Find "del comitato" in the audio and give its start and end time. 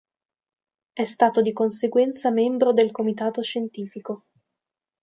2.73-3.43